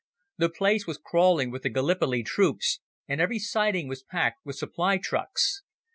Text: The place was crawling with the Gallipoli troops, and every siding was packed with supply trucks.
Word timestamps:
The 0.39 0.49
place 0.49 0.87
was 0.87 0.97
crawling 0.97 1.51
with 1.51 1.61
the 1.61 1.69
Gallipoli 1.69 2.23
troops, 2.23 2.79
and 3.07 3.21
every 3.21 3.37
siding 3.37 3.87
was 3.87 4.01
packed 4.01 4.43
with 4.43 4.55
supply 4.57 4.97
trucks. 4.97 5.61